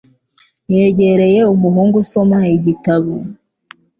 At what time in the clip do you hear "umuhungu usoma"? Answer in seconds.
1.53-2.39